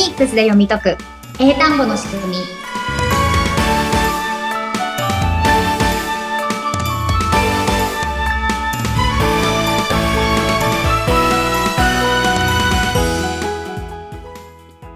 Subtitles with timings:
[0.00, 0.96] ニックスで読み解く。
[1.38, 2.36] 英単語の仕組み。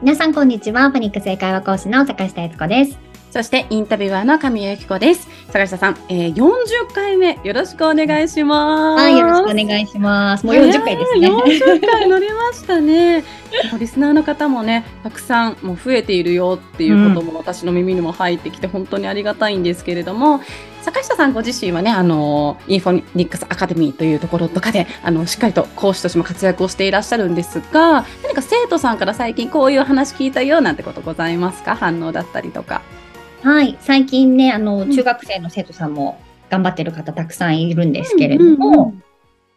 [0.01, 0.91] 皆さんこんにちは。
[0.91, 3.14] フォニックス英会話講師の坂下悦子です。
[3.35, 5.27] そしてインタビュアーの神谷由紀子です。
[5.49, 6.47] 坂下さん、えー、40
[6.95, 9.03] 回目よろしくお願いします。
[9.03, 10.47] はい、よろしくお願いします。
[10.47, 11.29] もう40回ですね。
[11.29, 13.25] 40回乗りましたね。
[13.77, 20.41] リスナーの方もね、たくさんもう増えているよっていうことも私の耳にも入ってきて、本当にありがたいんですけれども、
[20.83, 31.75] 坂下さんご自身はね、あの、インフォニックスアカデミーというところとかで、あの、しっかりと講師としても活躍をしていらっしゃるんですが、何か生徒さんから最近こういう話聞いたよなんてことございますか？
[31.75, 32.83] 反応だったりとか。
[33.45, 39.05] はい、最近ね、あの、中学生の生徒さんも頑張ってる方たくさんいるんですけれども、うんうんうん。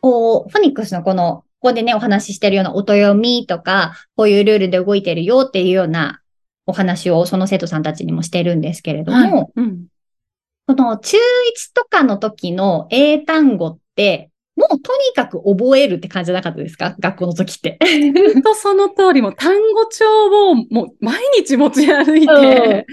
[0.02, 6.20] こう、フォニックスのこの、ここでね、お話ししてるような音読みとか、こういうルールで動いてるよっていうような
[6.66, 9.48] お話をその生徒さんたちにもしてるんですけれども、はい。
[9.56, 9.86] うん。
[10.68, 11.22] この中1
[11.74, 14.32] とかの時の英単語って、
[14.70, 16.96] もうとにかく覚えるって感じじゃなかったですか？
[17.00, 17.78] 学校の時って。
[18.34, 20.06] 本当その通り、もう単語帳
[20.52, 22.86] をもう毎日持ち歩いて、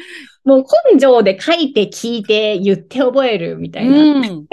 [0.45, 3.99] もう根性で書いて聞いて言って覚えるみたいな。
[3.99, 4.47] うん、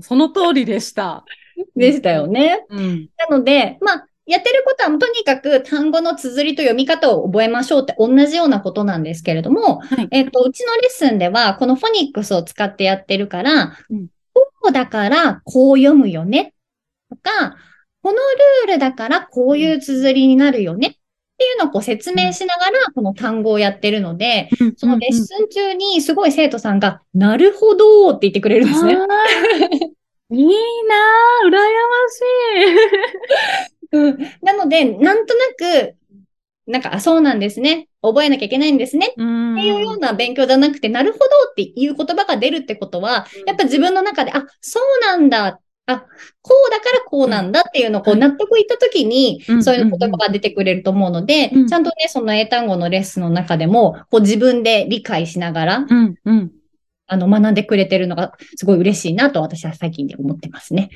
[0.00, 1.24] その通りでした。
[1.74, 2.64] でしたよね。
[2.70, 14.06] うん、なので、まあ、やってることはとにかく単語の綴りと読み方を覚えましょうって同じようなことなんですけれども、はいえっと、うちのレッスンではこのフォニックスを使ってやってるから、うん
[14.60, 16.54] こうだからこう読むよね。
[17.10, 17.56] とか、
[18.02, 20.88] このルールだからこういう綴りになるよね。
[20.88, 20.90] っ
[21.38, 28.94] ていうのをこう説明しながらこの単語をやってるので、そのレッスン中にすごい生徒さんが、なるほどって言ってくれるんですね。
[30.30, 31.58] いいなぁ、羨ま
[33.92, 35.94] うん、なので、なんとなく、
[36.68, 37.88] なんか、あ、そうなんですね。
[38.02, 39.08] 覚えなきゃいけないんですね。
[39.08, 45.60] っていうような勉強じゃなくて、なるほどっていう言葉が出るってことは、やっぱ自分の中で、あ、そうなんだ。
[45.86, 46.00] あ、
[46.42, 55.86] こうだからこうなんだっていうのをこうはい納得いったときにうん、そういう言葉が出てくれると思うのでうん、ちゃんとね、その英単語のレッスンの中でも、こう自分で理解しながら。
[57.10, 60.90] あの、学んでくれてるのがすごい嬉しいなと私は最近で思ってますね。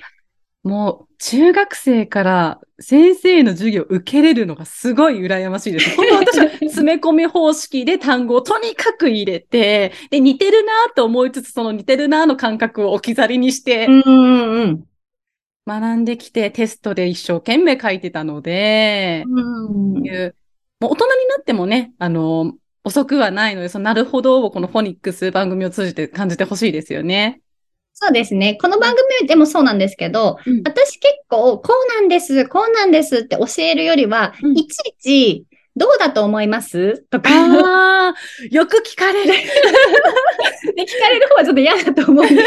[0.62, 5.94] もう、中学生から先生の授業を受けれるのがすごい羨ましいです。
[5.96, 13.88] 本当私は詰め込み方式で単語をとにかく入れて、で、似てるなと思いつつ、その似てるなの感覚を置き去りにして。
[15.64, 20.34] 学んできてテストで一生懸命書いてたので、うんいう
[20.80, 27.40] もう大人になってもね、あの、遅くはないので、そのなるほどをこのフォニックス番組を通じて感じてほしいですよね。
[27.94, 28.58] そうですね。
[28.60, 30.62] この番組でもそうなんですけど、うん。
[30.64, 34.58] 私結構、こうなんです、こうなんですって教えるよりは、うん。
[34.58, 35.44] いちいち、
[35.76, 36.98] どうだと思います？
[37.10, 37.30] とか、
[38.50, 39.32] よく聞かれる。
[40.76, 42.26] で聞かれる方はちょっと嫌だと思う。
[42.26, 42.40] どうって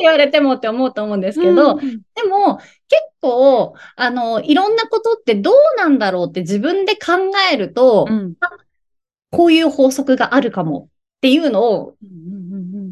[0.00, 1.80] 言われてもって思うと思うんですけど、うん
[2.14, 2.66] でも、結
[3.20, 8.34] 構、あの、いろんなことってどうなんだろうって自分で考えると、うん。
[9.30, 10.88] こういう法則があるかも
[11.18, 11.94] っていうのを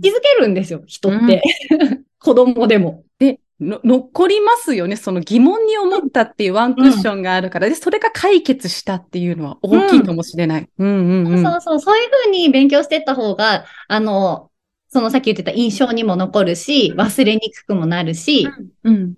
[0.00, 1.42] 気づけるんですよ、人って。
[2.18, 3.04] 子供でも。
[3.18, 4.96] で、の残りますよね。
[4.96, 10.68] その疑問に思ったっていうワンクッションがあるから、で、それが解決したっていうのは大きいかもしれない。
[10.78, 11.42] うん、うん、うん。
[11.42, 14.50] そうそう、そういうふうに勉強していった方が、あの、
[14.88, 18.48] そのさっき言ってた印象にも残るし、忘れにくくもなるし、
[18.84, 19.14] うん。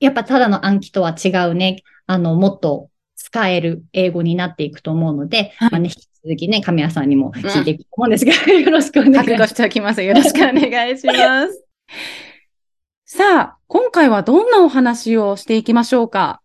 [0.00, 2.90] やっぱただの暗記とは違うね、あの、もっと
[3.34, 9.26] 使える英語になっていくと思うので、はいまあね、引き続きね、神谷さんにも聞いていくと思うんですが、 よろしくお願いします。
[9.26, 10.02] 覚悟しておきます。
[10.04, 11.64] よろしくお願いします。
[13.06, 16.42] さあ、今回はどんなお話をしていきましょうか？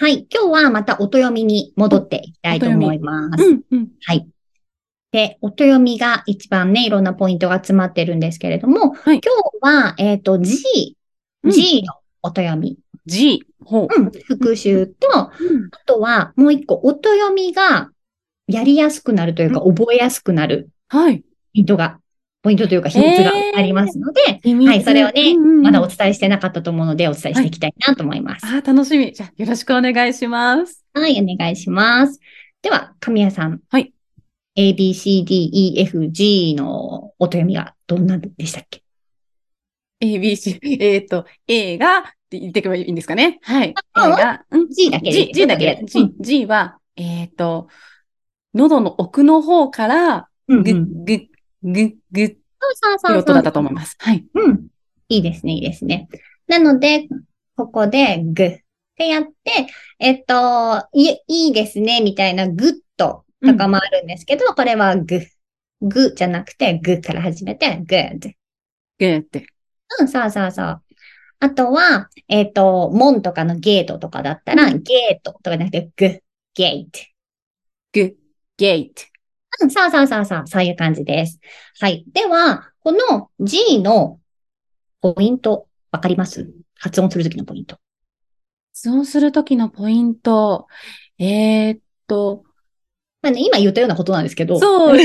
[0.00, 3.42] はい、今日はまた音読みに戻っていきたいと思います。
[3.42, 3.88] うん、うん。
[4.04, 4.28] はい。
[5.12, 9.32] で、音読みが一番ね、いろんなポイントが詰まってるんですけれども、はい今
[9.72, 10.94] 日は、えっ、と、G、
[11.42, 12.76] うん G の音読み。
[13.08, 13.44] G。
[13.64, 13.88] ほう。
[13.94, 17.90] うん、復習と、あうんとはもう一個、音読みが
[18.46, 21.20] やりやすくなるというか、覚えやすくなるはい。
[21.20, 21.24] ポ
[21.54, 21.98] イントが、
[22.42, 28.46] ポイントというか秘密がありますので、はい、それをね、まだお伝えしてなかったと思うので、お伝えしていきたいなと思います。
[28.46, 29.12] あー楽しみ。
[29.12, 30.84] じゃあ、よろしくお願いします。
[30.94, 32.20] はい、お願いします。
[32.62, 33.60] では、神谷さん。
[33.68, 33.92] はい。
[34.56, 38.82] A, B, C, D, E, F, G の音読みがどんなでしたっけ
[40.00, 43.38] ？A, B, C、えっ、と、A が、って言っていけばいいんですかね？
[43.42, 43.70] はい。
[43.70, 45.84] A あが、うん ?G だけで G、G だけで。
[45.86, 47.68] G、G は、えっ、と、
[48.54, 51.18] 喉の奥の方から、ぐ、うんうんぐ、
[51.62, 53.96] ぐ、ぐっそうそうそうていう音だったと思います。
[53.98, 54.26] はい。
[54.34, 54.66] うん。
[55.08, 56.08] いいですね、いいですね。
[56.48, 57.08] なので、
[57.56, 58.58] ここで、ぐっ
[58.96, 65.20] てやって、えっと、いいいですね、みたいな、ぐっととかもあるんですけど、これはグ。
[65.80, 68.32] グじゃなくて、グから始めて、good。
[68.98, 69.46] グーって。
[70.00, 70.82] うん、そうそうそう。
[71.40, 76.22] あとは、えっ、と、門とかのゲートとかだったら、うんゲートとかじゃなくて、グ、
[76.54, 76.98] ゲート。
[77.92, 78.16] グ、
[78.56, 79.02] ゲート。
[79.60, 81.38] うん、そうそうそうそう、そういう感じです。
[81.80, 82.04] はい。
[82.12, 84.18] では、この G の
[85.00, 87.78] ポイント、わかります発音するときのポイント。
[88.74, 90.66] 発音するときのポイント。
[91.18, 92.44] えーっと、
[93.22, 94.98] まあね、今言ったようなことなんですけど、そう。
[94.98, 95.02] つ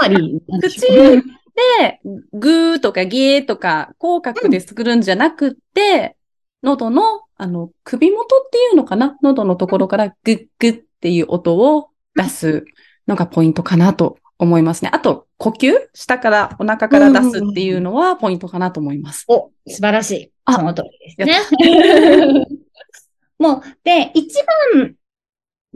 [0.00, 1.22] まり、口う
[1.54, 2.00] で、
[2.32, 6.16] グーとかゲーとか、口角で作るんじゃなくって、
[6.62, 7.02] 喉の、
[7.36, 9.16] あの、首元っていうのかな？
[9.22, 12.64] 喉のところからグッグッっていう音を出す
[13.06, 14.90] のがポイントかなと思いますね。
[14.92, 15.72] あと、呼吸？
[15.92, 19.24] 下から、お腹から出すっていうのはポイントかなと思います。
[19.28, 20.32] お、素晴らしい。
[20.44, 22.46] あその通りですね。
[23.38, 24.42] もう、で、一
[24.74, 24.94] 番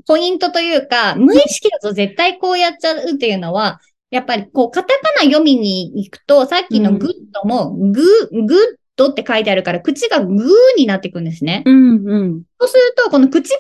[0.07, 3.81] ポイントというか、無意識だと絶対こうやっちゃうっていうのは、
[4.11, 8.59] やっぱりこう、カタカナ読みに行くと、さっきの good も、グー、グッ
[8.97, 11.63] ドって書いてあるから、口がグーになっていくんですね。
[11.67, 12.43] うん、うん。
[12.61, 13.59] そうすると、この唇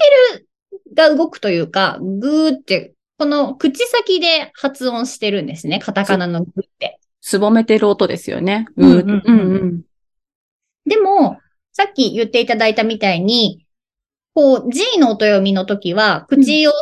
[0.94, 5.78] が動くというか、グーって、この口先で発音してるんですね。
[5.78, 7.00] カタカナのグーって。
[7.20, 8.66] すぼめてる音ですよね。
[8.76, 9.82] うんうんうんうんうん。
[10.86, 11.38] でも、
[11.72, 13.66] さっき言っていただいたみたいに、
[14.34, 16.72] こう、G の音読みの時は、口を、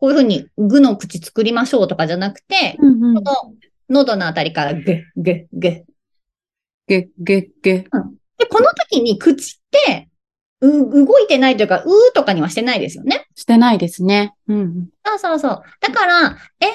[0.00, 3.54] こういうふうに、グの口作りましょうとかじゃなくて、うんうんこの
[3.90, 5.82] 喉のあたりからグッ、グッ、グッ。
[6.86, 7.84] グッグッグッ。
[8.38, 10.08] で、この時に口って、
[10.60, 13.26] う、動いてないというか、うーとかにはしてないですよね。
[13.34, 14.34] してないですね。
[14.46, 14.88] うん。
[15.04, 15.62] そうそうそう。
[15.80, 16.66] だから、英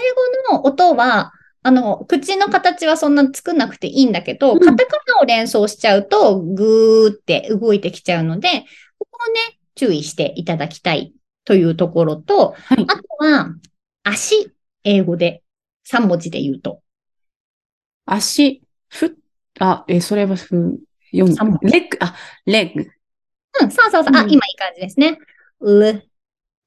[0.49, 1.31] 語の音は、
[1.63, 8.49] あの、口の形はそんな作んなくていいんだけど、うんカタカナを連想しちゃうと、ぐーって動いてきちゃうので、
[8.99, 11.13] ここをね、注意していただきたい
[11.45, 13.55] というところと、はいあとは、
[14.03, 14.51] 足、
[14.83, 15.43] 英語で、
[15.87, 16.81] 3文字で言うと。
[18.05, 19.17] 足、ふ、
[19.59, 20.79] あ、え、それはふ、
[21.11, 21.69] 読三文む。
[21.69, 22.15] レッグ、あ、
[22.45, 22.89] レッグ。
[23.61, 24.15] うん、そうそうそう。
[24.15, 25.17] あ、うん今いい感じですね。
[25.61, 26.09] l、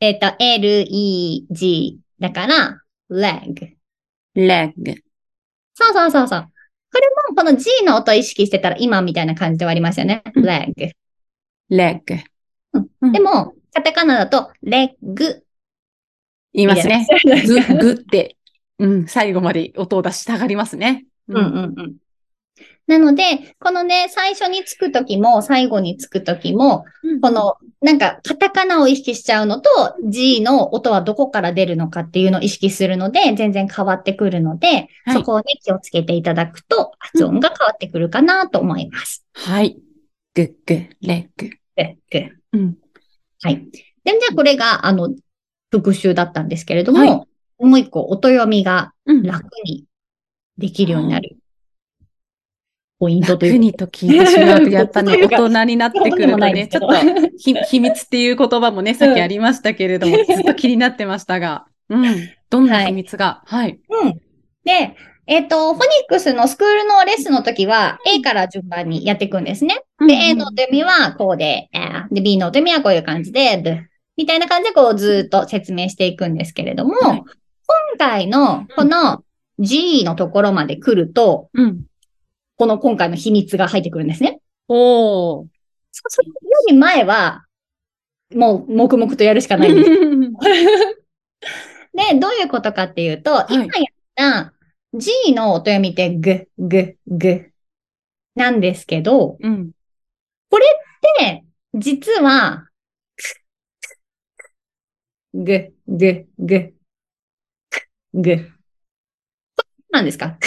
[0.01, 3.77] えっ、と、l, e, g だから、leg。
[4.35, 4.95] レッグ。
[5.75, 6.49] そうそうそうそう。
[6.93, 10.23] これもこの G の音を意識してたら今みたいな感じで終わりますよね。
[10.35, 10.93] うん leg。
[11.69, 12.23] レッグ。
[12.75, 15.43] うんうんでも、カタカナだと、レッグ。
[16.53, 17.07] 言いますね。
[17.25, 18.37] みグッ、グって、
[18.79, 21.07] うん、最後まで音を出したがりますね。
[21.29, 21.97] うんうんうん。
[22.89, 29.69] なので、このね、最初につくときも、最後につくときも、うんこ、の、なんか、カタカナを意識しちゃうのと、
[30.09, 39.23] G の音はどこから出るのかっていうのを意識するので、全然変わってくるので、はいそこをね、気をつけていただくと、発音が変わってくるかなと思います。
[39.35, 39.77] はい。
[40.35, 41.51] グッグ、レッグ。
[41.77, 42.77] ででうん。
[43.43, 43.71] はい。
[44.05, 45.15] で、じゃあこれが、あの、
[45.71, 47.29] 復習だったんですけれども、はい
[47.61, 49.23] もう一個、音読みがうん。
[49.23, 49.85] 楽に
[50.59, 51.39] できるようになる。
[53.01, 62.29] ポイントという楽にと聞いてしまうと、やっぱね、 大人になってくるとね、ちょっとひ秘密っていう言葉もね、さっきありましたけれども、ずっと気になってましたが、うん。
[62.51, 63.43] どんな秘密が？
[63.47, 63.81] はい。
[63.89, 64.21] うん。
[64.65, 64.97] で、
[65.31, 69.85] えっ、と、フォニックスのスクールのレッスンの時は、A から順番にやっていくんですね。
[70.07, 71.69] で、A の音読みはこうで、
[72.11, 73.87] で、B の音読みはこういう感じで、で
[74.17, 77.23] みたいな感じでこうずっと説明していくんですけれども、はい
[77.71, 79.23] 今回のこの
[79.59, 81.85] G のところまで来ると、うん。
[82.57, 84.41] この今回の秘密が入ってくるんですね。
[84.69, 85.47] おー。
[85.93, 86.35] それよ
[86.69, 87.45] り前は、
[88.35, 89.91] もう黙々とやるしかないんです。
[91.95, 93.73] で、どういうことかっていうと、い今やっ
[94.15, 94.53] た
[94.95, 97.53] G の音読みってグ、グ、グ
[98.35, 99.73] なんですけど、うん。
[101.19, 102.69] で、実は、
[105.33, 106.75] ぐ、ぐ、ぐ、
[108.15, 108.51] ぐ。
[109.91, 110.39] 何ですか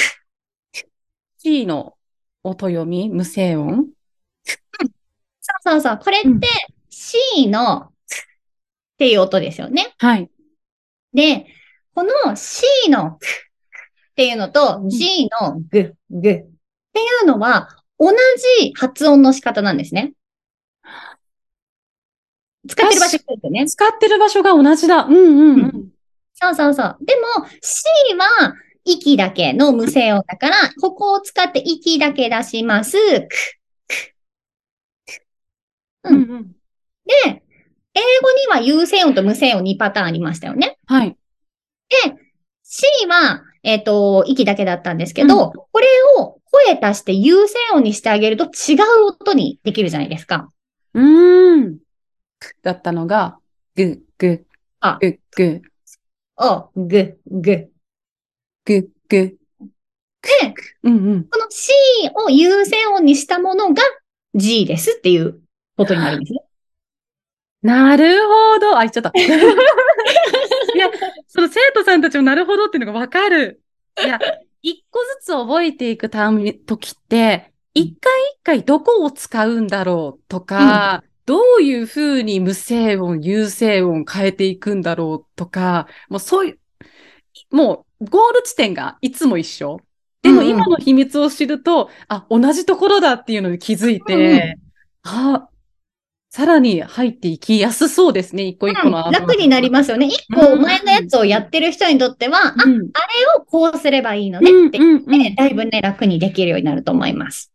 [1.37, 1.95] ？C の
[2.43, 3.87] 音読み、無声音？
[5.41, 5.99] そうそうそう。
[6.03, 6.47] これっうんて
[6.89, 7.91] C のっ
[8.97, 9.93] ていう音ですよね。
[9.99, 10.29] はい。
[11.13, 11.45] で、
[11.93, 13.19] この C の
[14.21, 16.45] っていうのと G のグ、グってい
[17.23, 18.11] うのは同
[18.61, 20.13] じ発音の仕方なんですね。
[22.67, 23.65] 使ってる場所ですよね。
[23.65, 25.05] 使ってる場所が同じだ。
[25.05, 25.89] うんうんうん。
[26.35, 26.97] そうそうそう。
[27.03, 27.83] でも C
[28.15, 28.53] は
[28.85, 32.97] 息だけの無声音だから、ここを使って息だけ出します。
[32.97, 33.27] く
[36.03, 36.51] うんうん。
[37.07, 37.41] で、
[37.95, 40.77] 英語には有声音と無声音2パターンありましたよね。
[40.85, 41.17] はい。
[42.73, 45.87] C は、えっ、と、息だけだったんですけど、うんこれ
[46.19, 50.49] を声足して有声音にしてあげると違う音にできるじゃないですか。
[50.93, 51.77] うーん。
[52.61, 53.37] だったのが、
[53.75, 54.45] ぐ、ぐ、
[54.79, 55.61] あぐ、ぐ。
[56.37, 57.41] お、ぐ、ぐ。
[57.41, 57.69] で、
[58.65, 59.37] ぐ、ぐ。
[60.83, 61.23] うんうん。
[61.25, 61.71] この C
[62.25, 63.81] を優先音にしたものが
[64.35, 65.41] G ですっていう
[65.77, 66.39] ことになるんですね。
[67.63, 68.77] なるほど。
[68.77, 69.11] あ、言っちゃった。
[70.81, 70.91] いや、
[71.27, 73.61] その生徒さんたちもなるほどっていうのがわかる。
[74.03, 74.19] いや、
[74.61, 86.59] 一個ずつ覚えていくため、時って、一回一回どこを使うんだろうとか、どういうふうに無声音、有声音変えていくんだろうとか、もうそういう、
[87.55, 89.79] もうゴール地点がいつも一緒。
[90.23, 94.61] でもうんうん今の秘密を知ると、あ、同じところだっていうのに気づいて、うんうん
[95.03, 95.49] あ、
[96.33, 99.11] さらに入っていきやすそうですね、一個一個の。
[99.11, 100.07] 楽になりますよね。
[100.07, 102.81] 一個前のやつをやってる人にとっては、あ、あれうん
[103.41, 107.51] をこうすればいいのねってうんうんね、だいぶね、楽にできるようになると思います。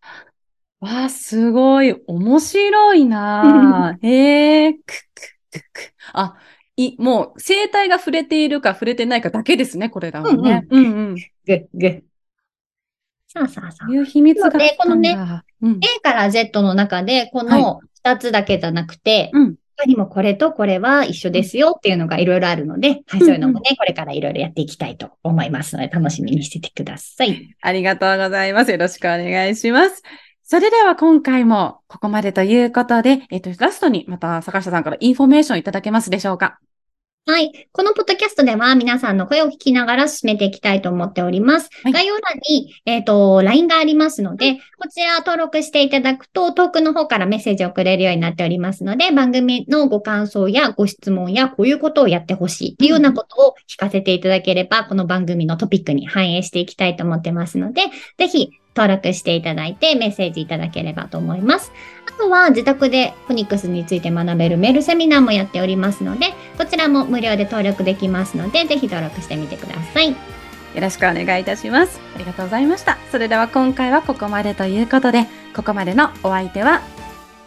[0.80, 1.96] わあ、すごい。
[2.06, 3.98] 面白いなあ。
[4.02, 5.94] へえ、くくくく。
[6.12, 6.36] あ、
[6.76, 10.66] い、もう、声帯が触れているか触れてないかだけですね、これらはね。
[10.68, 11.14] うんうん。
[11.46, 11.88] ぐ、ぐ。
[11.88, 12.15] さあさあ
[13.28, 13.94] さあそう。
[13.94, 14.50] いう秘密が。
[14.50, 15.16] でこのね
[15.62, 15.80] うん。
[15.82, 19.54] A から Z の中で、この2つだけじゃなくて、うん。
[19.78, 27.54] 他にもこれとこれは一緒ですよっていうのがいろいろあるので、はい、そういうのもね、これからいろいろやっていきたいと思いますので、楽しみにしててください。
[27.60, 28.70] ありがとうございます。
[28.70, 30.02] よろしくお願いします。
[30.44, 36.58] それでは今回もここまでということで、えっと、ラストにまた坂下さんからインフォメーションいただけますでしょうか？
[37.28, 37.68] はい。
[37.72, 41.68] このポッドキャストでは皆さんの声を聞きながら進めていきたいと思っております。
[41.82, 57.82] はい概要欄に、えっ、と、LINE がありますので、こちら登録していただくと、遠くの方からメッセージをくれるようになっておりますので、番組のご感想やご質問や、こういうことをやってほしいっていうようなことを聞かせていただければ、この番組のトピックに反映していきたいと思ってますので、
[58.18, 61.72] ぜひ登録していただいてメッセージいただければと思います。
[62.08, 70.10] あとは自宅でフォニックスについて学べるメールセミナーもやっておりますので、こちらも無料で登録できますので、ぜひ登録してみてください。
[70.10, 70.16] よ
[70.82, 72.00] ろしくお願いいたします。
[72.14, 72.98] ありがとうございました。
[73.10, 76.82] それでは今回はここまでということで、ここまでのお相手は、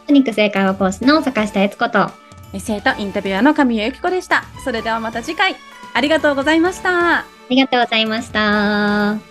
[0.07, 2.09] フォニックス英会話講師の坂下悦子と、
[2.57, 4.45] 生徒インタビュアーの神谷由紀子でした。
[4.63, 5.55] それではまた次回、
[5.93, 7.19] ありがとうございました。
[7.19, 9.28] ありがとうございました。